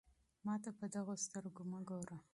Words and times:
ما 0.45 0.55
ته 0.63 0.69
په 0.79 0.85
دغو 0.95 1.13
سترګو 1.25 1.63
مه 1.71 1.79
ګوره. 1.89 2.17